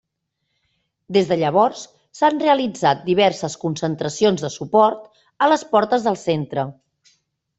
Des 1.17 1.27
de 1.31 1.35
llavors 1.41 1.83
s'han 2.19 2.39
realitzat 2.43 3.03
diverses 3.11 3.57
concentracions 3.65 4.45
de 4.45 4.51
suport 4.55 5.21
a 5.47 5.51
les 5.53 5.65
portes 5.75 6.09
del 6.09 6.17
centre. 6.23 6.65